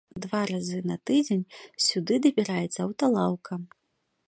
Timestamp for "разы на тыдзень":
0.51-1.43